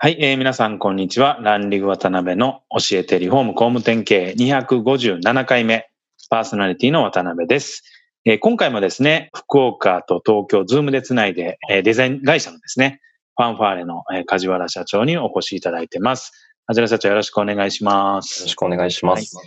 [0.00, 1.40] はい、えー、皆さんこんにちは。
[1.42, 5.90] ランリグ渡辺の教えてリフォーム工務店経営257回目
[6.30, 7.82] パーソナリティの渡辺です。
[8.24, 13.00] えー、今回もですね、福岡と東京、ズームでつないで、えー、デザイン会社のですね、
[13.36, 16.30] ファンファーレの、えー、梶原社長にお越しいただいてます。
[16.68, 18.42] 梶原社長よろしくお願いします。
[18.42, 19.36] よろしくお願いします。
[19.36, 19.46] はい、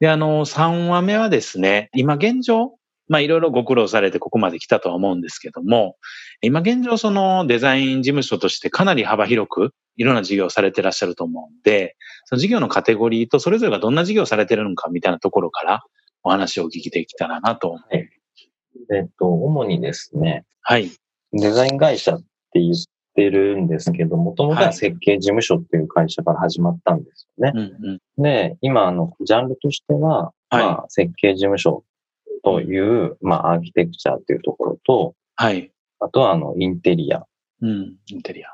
[0.00, 2.77] で、あの、3話目はですね、今現状、
[3.08, 5.96] まあいろいろご苦労されてここまで来たとは思うんですけども、
[6.40, 15.82] 今現状そのデザイン事務所としてかなり幅広くいろんな事業をされてらっしゃると思うんで、その事業のカテゴリーとそれぞれがどんな事業をされてるのかみたいなところから
[16.22, 17.72] お話をお聞きできたらなと。
[17.72, 18.08] はい。
[18.94, 20.44] えっと、主にですね。
[20.62, 20.90] はい。
[21.32, 22.20] デザイン会社っ
[22.52, 22.74] て言っ
[23.14, 27.52] てるんですけど、もともとは設計事務所っていう会社から始まったんですよね。
[27.54, 31.84] うんうん、で、今、あの、ジャンルとしては、はい、まあ、設計事務所
[32.42, 35.70] という、まあ、アーキテクチャっていうところと、はい。
[36.00, 37.24] あとは、あの、インテリア。
[37.60, 38.48] うん、インテリア。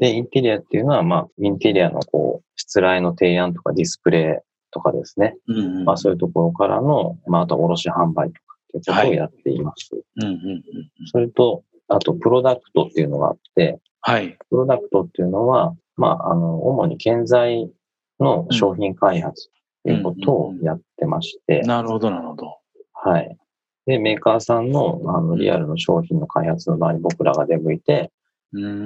[0.00, 5.36] で、インテリアっていうのは、まあ、インテリアのこう、失礼の提案とかディスプレイとかですね。
[5.48, 9.90] うんうん、まあ、そういうところからの、まあ、あと卸販売とかっていうことをやっています。
[9.94, 10.62] うんうんうん、
[11.06, 14.36] それと、あと、プロダクトっていうのがあって、はい。
[14.50, 17.70] プロダクトっていうのは、まあ、あの、主に建材
[18.20, 19.52] の商品開発っ
[19.84, 21.60] ていうことをやってまして。
[21.60, 22.58] なるほど、なるほど。
[23.04, 23.36] はい。
[23.86, 28.10] で、メーカーさんのあのリアルの商品の開発の場合に僕らが出向いて、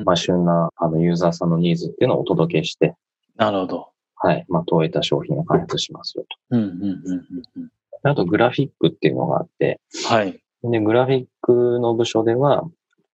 [0.04, 2.94] まあ、旬なあのユーザーさんのニーズっていうのをお届けして、
[3.36, 3.88] なるほど。
[4.16, 4.44] はい。
[4.48, 6.56] まあ、問えた商品を開発しますよと。
[6.56, 7.00] うんうんうん
[7.56, 7.70] うん、
[8.02, 10.40] あと、グラフィックっていうのがあって、はい。
[10.64, 12.64] で、グラフィックの部署では、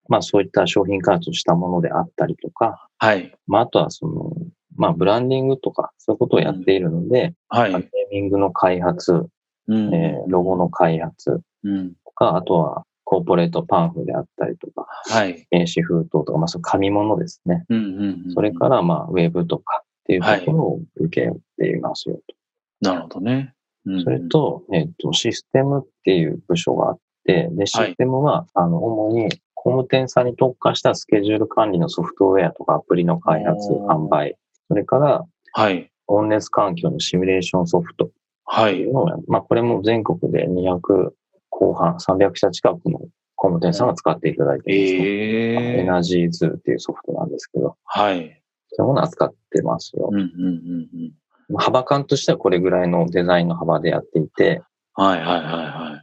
[0.09, 3.35] まあ、そういった商品開発したものであったりとか、はい。
[3.47, 4.33] まあ、あとは、その、
[4.77, 7.73] まあ、ブランディングとか、そういうことをやっているので、うん、はい。
[7.73, 9.27] ネーミングの開発、
[9.69, 15.47] うん、えー、ロゴの開発、うん、とか、あとは、コーポレートパンフであったりとか、はい。
[15.51, 17.65] 電子封筒とか、まあ、そう紙物ですね。
[17.69, 22.89] うんうんうん、それから、まあ、ウェブとかっていうところを受けていますよと。
[22.89, 23.55] なるほどね。
[23.87, 34.37] うん、それと、えっ、と、システムっていう部署があって、で、システムは、はい、あの、主に工務店さんに特化したスケジュール管理のソフトウェアとかアプリの開発、販売、
[34.69, 35.91] それから、はい。
[36.07, 38.11] 温熱環境のシミュレーションソフト。
[38.45, 38.87] はい。
[39.27, 41.11] まあ、これも全国で200
[41.51, 42.99] 後半、300社近くの
[43.37, 47.77] 工務店さんが使っていただいてます、ね、えー、エナジーズっていうソフトなんですけど。
[47.85, 48.43] はい。
[48.71, 50.09] そういうものを扱ってますよ。
[50.13, 51.13] うんうんうん
[51.51, 54.63] うん、幅感としてはこれぐらいのデザインの幅でやっていて。
[54.95, 56.03] はいはいはいは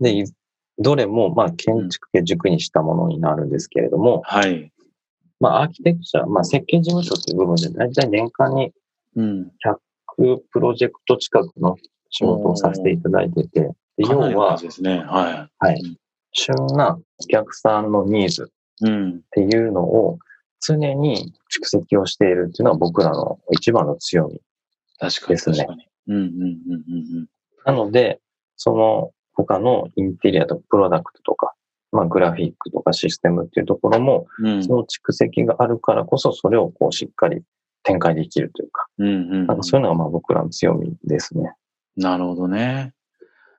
[0.00, 0.24] い。
[0.24, 0.32] で、
[0.78, 4.22] どれも、まあ、建築系軸にしたものになるんですけれども。
[4.24, 4.72] はい。
[5.40, 8.72] まあ、アーキテクチャ、まあ、設計事務所っていう部分で、だいたい年間に
[9.16, 9.76] 100
[10.18, 11.76] プロジェクト近くの
[12.10, 14.98] 仕事をさせていただいてて、要は、ですね。
[14.98, 15.66] はい。
[15.66, 15.98] はい。
[16.32, 20.18] 旬なお客さんのニーズっていうのを
[20.60, 24.40] 常に蓄積をしているっていうのは僕らの一番の強み
[25.00, 25.66] ですね。
[27.64, 28.20] なので、
[28.56, 31.54] その他のインテリアとかプロダクトとか、
[31.92, 37.42] まあ、グラフィックとかシステムっていうところも、うん、その蓄積があるからこそ、それをこうしっかり
[37.82, 41.52] 展開できるというか、なんかそういうのがまあ僕らの強みですね。
[41.96, 42.92] なるほどね。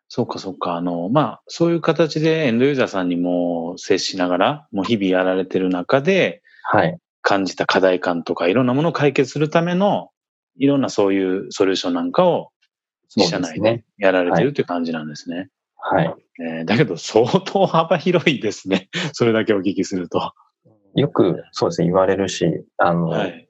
[0.07, 0.75] そうか、そうか。
[0.75, 6.97] あの、まあ、そういう形でエンドユーザーさんにも接しながら、もう日々やられてる中で、はい。
[7.21, 10.09] 感じた課題感とか、いろんなものを解決するための、
[10.57, 12.49] いろんなそういうソリューションなんかを、
[13.17, 15.49] 社内でやられてるっていう感じなんですね。
[15.75, 16.15] はい。
[16.41, 18.89] えー、だけど、相当幅広いですね。
[19.13, 20.33] それだけお聞きすると。
[20.95, 22.45] よく、そうですね、言われるし、
[22.77, 23.48] あの、はい、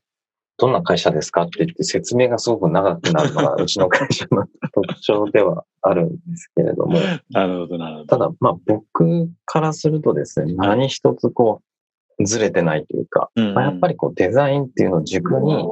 [0.60, 6.98] どんな会社ですかって言って説明がすごく長くなるのがうちの会社の特徴ではあるんですけれども。
[7.32, 8.06] なるほど、なるほど。
[8.08, 11.62] ただ、まあ僕からするとですね、何一つこ
[12.18, 15.66] う、ずれてないというか、うんまあ、やっぱりこうデザインっていうのを軸に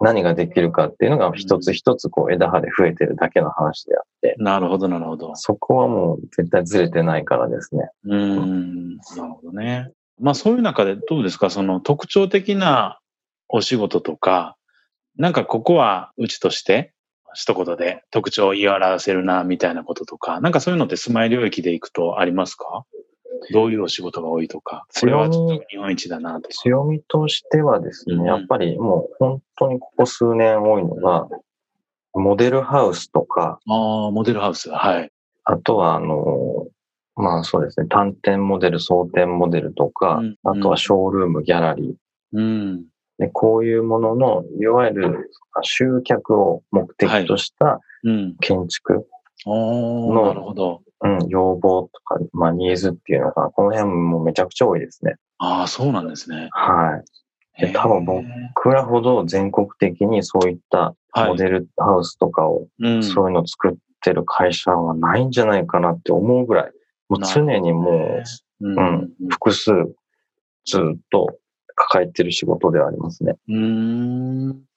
[0.00, 4.34] 何ができるかっていうのが一つ一つこう枝葉で増えてるだけの話であって。
[4.38, 5.34] なるほど、なるほど。
[5.36, 7.88] そこはもう絶対ずれてないからですね。
[8.04, 9.90] うん、なるほどね。
[10.20, 11.48] まあそういう中でどうですか？
[11.48, 12.98] その特徴的な
[13.48, 14.56] お仕事とか、
[15.16, 16.92] なんかここはうちとして
[17.34, 22.84] 一言で特徴を言い表せるな、みたいなこととか、なんかそういうのって住まい領域でいくとありますか？
[23.52, 31.28] どういうお仕事が多いとか、それはちょっと日本一だなと強みとしてはですね、うん、やっぱりもう本当にここ数年多いのが、
[32.14, 33.60] モデルハウスとか。
[33.68, 35.10] ああ、モデルハウス、はい。
[35.44, 36.66] あとは、あの、
[37.14, 41.94] まあそうですね、単点モデル、装点モデルとか、うん、あとはショールーム、ギャラリー。
[42.32, 42.84] うん、
[43.18, 45.30] でこういうものの、いわゆる
[45.62, 47.80] 集客を目的とした
[48.40, 49.06] 建築
[49.46, 50.82] の、なるほど。
[51.00, 55.14] うん、要望とか、まあ、ニーズっていうのが、この辺もめちゃくちゃ多いですね。
[55.38, 56.48] ああ、そうなんですね。
[56.50, 57.04] はい。
[57.60, 62.68] で多分僕らほど全国的にそういったモデルハウスとかを、
[63.02, 66.72] そういうのを作ってる会社はないんじゃないかなって思うぐらい、
[67.08, 68.22] もう常にも
[68.60, 69.72] う、うん、複数
[70.66, 71.26] ずっと
[71.78, 73.36] 抱えてる仕事ではありますね。
[73.48, 74.68] うん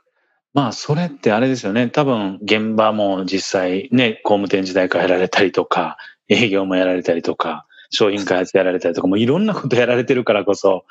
[0.53, 1.88] まあ、それってあれですよね。
[1.88, 10.83] 多分、現場も実際ね、工務店時代からやられたりとか、営業もやられたりとか、商品開発やられたりとか、もういろんなことやられてるからこそ、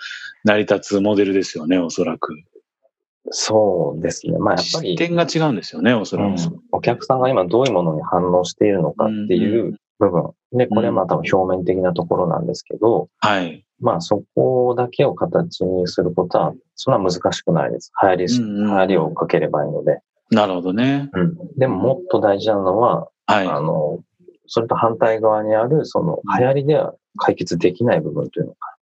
[0.45, 2.35] 成り立つモデルですよね、おそらく。
[3.31, 4.39] そうですね。
[4.39, 4.97] まあ、やっぱり。
[4.97, 10.31] 点が違うんですよね、おそらく、うん、お客さんが今どういうものに反応しているのかっていう部分。
[10.53, 13.65] で、これはまあ多分表面的なところなんですけど、はい。
[13.79, 17.93] まあそこだけを形にすることは、そんな難しくないです。
[18.03, 20.01] 流行り、流行りをかければいいので。
[20.31, 21.11] なるほどね。
[21.13, 21.37] うん。
[21.57, 23.47] でももっと大事なのは、はい。
[23.47, 24.01] あの、
[24.47, 28.77] それと反対側にある、その流行りでは解決できない部分というのか。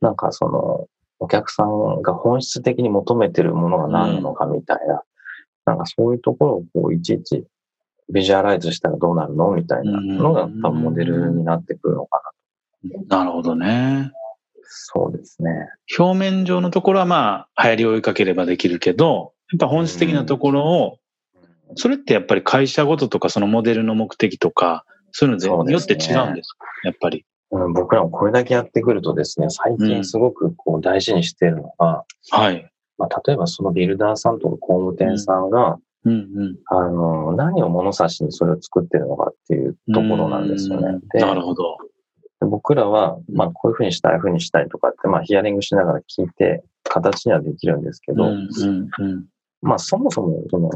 [0.00, 0.88] なんかその、
[1.20, 5.00] お客さんが本質的に求めてるものが何なのかみたいな、うん、
[5.66, 7.44] なんかそういうところをこういちいち
[8.10, 9.52] ビジュアライズしたらどうなるの？
[9.52, 12.20] みたいなのが多分モデルになってくるのか
[13.08, 13.18] な。
[13.18, 14.12] なるほどね。
[14.64, 15.50] そうですね。
[15.98, 20.98] 表面上のところはまあ、流行りを追いかければできるけど、やっぱ本質的なところを、
[21.76, 27.24] それってやっぱり会社ごととかそのモデルの目的とか、そういうのでよって違うんですか、ね、やっぱり。
[27.50, 32.70] うん、僕らもこれだけやってくるとですね、最近すごくこう大事にしているのが、うん、はい。
[32.96, 40.98] まあ、例えばそのビルダーさんとか工務店さんが、うんうん、あの、何を物差しにそれを作ってるのかっていうところなんですよね。
[41.14, 41.76] なるほど。
[42.40, 49.24] 僕らは、まあ、こういうふうにしたい、ああいうふうにしたいとかって、まあ、ヒアリングしながら聞いて、形にはできるんですけど、うんうんうん、
[49.60, 50.70] まあ、そもそも、その、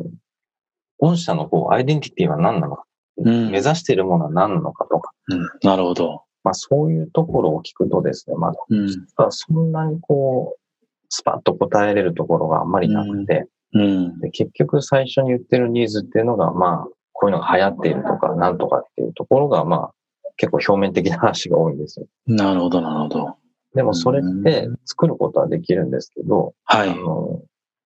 [0.99, 2.85] 御社のこう、アイデンティティは何なのか、
[3.19, 6.23] うん、目指しているものは何なのかとか、うん、なるほど。
[6.45, 8.89] まあ、そういうところを聞くとですね、まだ、うん、
[9.31, 10.61] そんなにこう、
[11.09, 13.47] スパッと答えれるところがあんまりなくて、
[13.81, 13.83] う
[14.17, 19.91] ん、で結局最初に言ってるニーズっていうのが、まあ、こういうのが流行っているとか、なんとかっていうところが、まあ、
[20.37, 22.07] 結構表面的な話が多いんですよ。
[22.27, 23.37] なるほど、なるほど。
[23.75, 26.91] でもそれって作ることはできるんですけど、はい。
[26.91, 27.43] あの、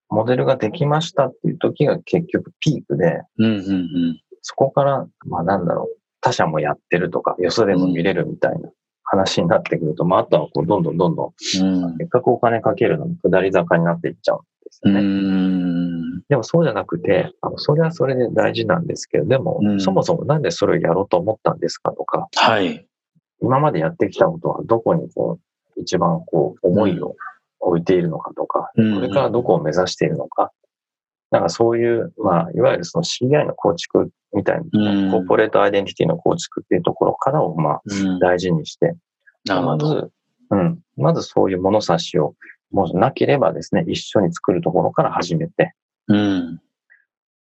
[0.08, 8.70] モデルができましたっていう時が結局ピークで、うんうんうん、そこから、まあなんだろう、他社もやってるとか、よそでも見れるみたいな
[9.04, 14.40] 話になってくると、まああとはこうどんどんどんどん、うん、せっかくお金かけるのに下り坂になっていっちゃうん
[14.70, 16.22] ですよね。
[16.28, 22.86] でもそうじゃなくて、あのそれはそれで大事なんですけど、でも、そもそもなんでそれをやろうと思ったんですかとか、はい。
[23.42, 25.38] 今までやってきたことはどこにこ
[25.76, 27.16] う、一番こう、思いを
[27.60, 30.52] 置いているのかとか、これからどこを目指しているのか、
[31.30, 37.82] なんかそういう、まあ、いわゆるその CI の構築みたいな、コーポレートアイデンティティの構築っていうところからを、まあ、
[38.20, 38.94] 大事にして、
[39.48, 40.10] まず、
[40.50, 42.34] うん、まずそういう物差しを、
[42.70, 45.74] もしなければですね、一緒に作るところから始めて、
[46.08, 46.60] うん、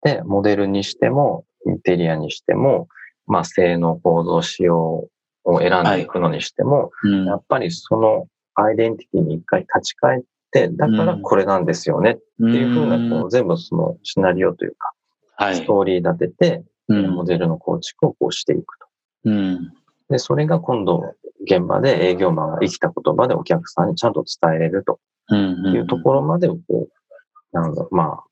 [0.03, 2.89] で、モデルにしても、インテリアにしても、
[3.27, 5.09] まあ、性能構造仕様
[5.45, 7.09] を選んでいくのにしても、はい。
[7.11, 14.93] うん、やっぱりそのアイデンティティに一回立ち返って、だからこれなんですよねっていうふうな、こう全部そのシナリオというか、
[15.37, 18.87] はい、ストーリー立てて、モデルの構築をこうしていくと。
[19.25, 19.73] うん、
[20.09, 24.99] で、それが今度、現場で営業マンが生きた言葉でお客さんにちゃんと伝えれると
[25.35, 28.25] いうところまでをこう、なんだまあ、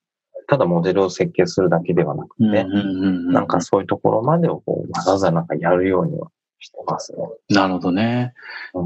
[0.48, 6.28] ただモデルを設計するだけではなくて、なんかそういうところまでをこうわざわざなんかやるようには
[6.60, 7.18] してますね。
[7.50, 8.32] なるほどね。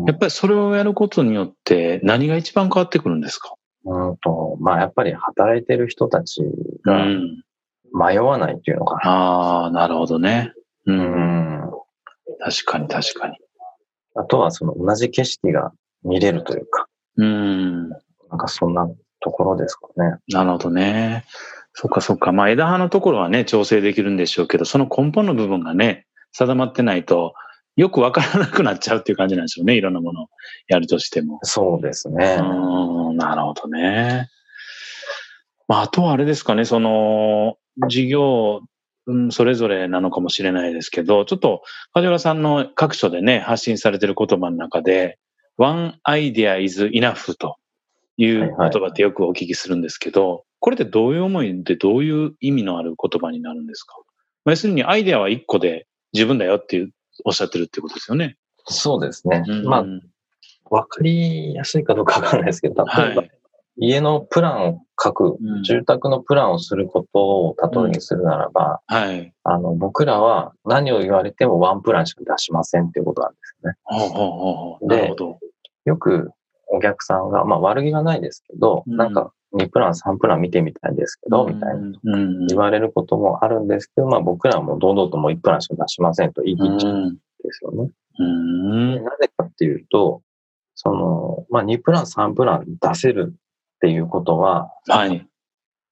[0.07, 3.55] やっぱりそれをやることによって何が一番変わってくるんですか？
[3.85, 6.43] うんと、まあやっぱり働いてる人たち
[6.85, 7.05] が
[7.93, 9.01] 迷わないっていうのかな。
[9.11, 10.53] ああ、なるほどね。
[10.87, 11.71] うん。
[12.41, 13.37] 確かに確かに。
[14.15, 15.73] あとはその同じ景色が
[16.05, 16.80] 見れるというか。
[17.21, 17.89] うん。
[17.91, 18.89] なんかそんな
[19.21, 20.17] ところですかね。
[20.29, 21.25] なるほどね。
[21.75, 22.33] そっかそっか。
[22.33, 27.35] まあ枝葉のところはね、調整できるんでしょうけど、その根本の部分がね、定まってないと、
[27.77, 29.75] よくわからなくなっちゃうっていう感じなんでしょうね。
[29.75, 30.27] いろんなものを
[30.69, 31.39] やるとしても。
[31.43, 32.39] そうですね。
[32.41, 34.29] うん、なるほどね。
[35.69, 37.57] まあ、あとはあれですかね、その、
[37.89, 38.61] 事業
[39.07, 41.63] うん、それぞれなのかもしれないですけど、ちょっと
[41.93, 45.19] 梶原さんの各所でね、発信されてる言葉の中で、
[45.61, 47.57] one idea is enough と
[48.17, 53.97] いう言葉ってよくお聞きするんですけど、はいはい、これってどういう思いでどういう意味のある言葉になるんですか？
[54.47, 56.91] 要するにアイデアは一個で十分だよっていう
[57.27, 58.37] おっしゃってるってことですよね。
[58.65, 59.45] そうですね。
[59.47, 59.85] うん、まあ、
[60.71, 63.31] わかりやすいかどうかわかんないですけど、例えば、はい、
[63.77, 73.75] 家のプランを書く、うん、住宅のプランをすることを例えにするならば、うん、はい、あの僕らは何を言われてもワンプランしか出しませんっていうことなんですね。
[73.85, 75.15] ほうほうほうで、
[75.87, 76.31] よく
[76.69, 82.47] お客さんが、まあ悪気がないですけど、うん、なんか2プラン、3プラン見てみたいんですけど、みたいな。
[82.49, 87.91] 言われることもあるんですけど、まあ僕らはもう堂々ともう1プランしか出しませんと言い切っちゃうんですよね。
[89.01, 90.23] なぜかっていうと、
[90.75, 93.35] その、まあ2プラン、3プラン出せる
[93.81, 95.27] っていうことは、はい。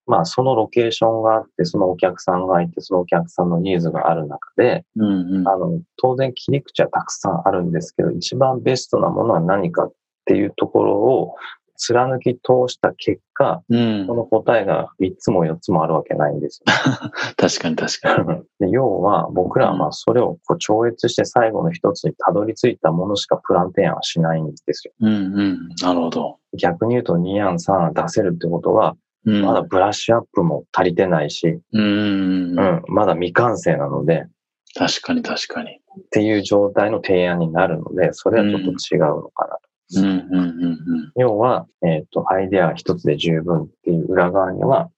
[0.07, 9.93] まあそのロケーションがあって、そのお客さんがいて、そのお客さんのニーズがある中で、うんうん、あの当然切り口はたくさんあるんですけど、一番ベストなものは何かっ
[10.27, 11.35] ていうところを
[11.79, 16.73] 貫き通した結果、うん、この答えが3つも4つもあるわけないんですよ、
[17.39, 18.43] 確かに確かに。
[18.67, 24.93] で要は僕らはまあそれをこう超越して最後の一つにたどり着いたものしかプラン提案はしないんですよ。
[25.01, 26.39] うんうん、なるほど。
[26.59, 34.27] 逆に言うと2案3案出せるってことは、うん、まだブラッシュアップも足りてないし、うん、うん、まだ未完成なので、
[34.75, 35.71] 確かに確かに。
[35.71, 39.68] っていう状態の提案になるので、それはちょっと違うのかなと。
[39.97, 44.91] うんうんうんうん、要は、えっ、ー、と、アイデア一つで十分っていう裏側には、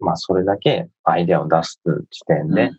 [0.00, 2.70] まあ、それだけアイデアを出す時点で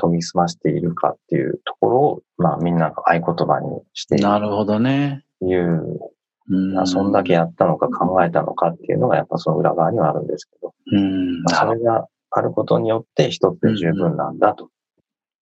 [0.00, 4.24] 研ぎ澄ましているかっていうところを、まあ、みんなが合言葉にしている。
[4.24, 5.24] なるほどね。
[5.42, 6.00] いう、
[6.48, 14.70] うん、そんだけやったのか考えたのかっていうのが、やっぱその裏側にはあるんですけど、うんまあ、それがあることによって一つで十分なんだと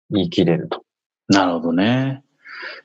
[0.10, 0.84] 言い切れると。
[1.29, 2.24] なるほどね。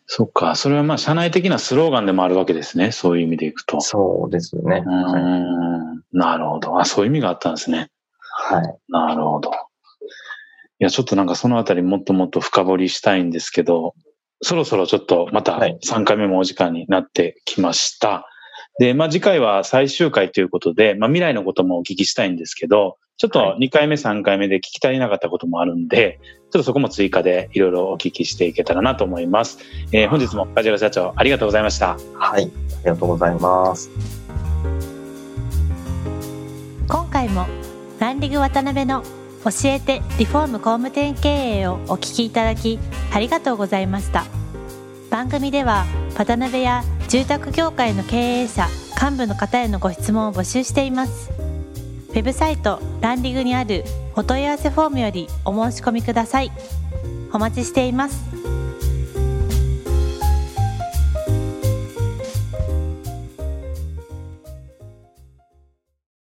[0.07, 0.57] そっか。
[0.57, 2.93] それはまあ、社内的なスローガンでもあるわけですね。
[2.93, 3.81] そういう意味でいくと。
[3.81, 4.83] そうですね。
[4.87, 6.03] うん。
[6.13, 6.81] なるほど。
[6.81, 7.91] あ、そういう意味があったんですね。
[8.19, 8.79] はい。
[8.89, 9.51] なるほど。
[9.51, 13.95] いや、ちょっとなんかそのあたりもっともっと深掘りしたいんですけど、
[14.41, 18.29] そろそろちょっとまた3回目もお時間になってきました。
[18.79, 29.59] で、まあ次回は最終回ということで、まあ未来のこともお聞きしたいんですけど、ちょっと2回目、3回目で聞き足りなかったこともあるんで、ちょっとそこも追加でいろいろお聞きしていけたらなと思います。
[29.91, 31.99] えー、本日も梶原社長ありがとうございました。
[32.15, 33.91] はい、ありがとうございます。
[36.87, 37.49] 今回も
[37.99, 42.79] ランディング渡辺の教えてリフォーム工務店経営をお聞きいただき
[43.13, 44.27] ありがとうございました。
[45.11, 48.69] 番組では渡辺や住宅業界の経営者
[49.01, 51.48] 幹部の方へのご質問を募集しています
[52.09, 53.85] ウェブサイトランディングにある
[54.15, 56.51] お問い合わせフォームよりお申し込みください。
[57.33, 58.28] お待ちしています。